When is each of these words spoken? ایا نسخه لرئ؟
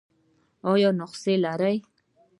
ایا 0.69 0.89
نسخه 0.99 1.33
لرئ؟ 1.43 1.75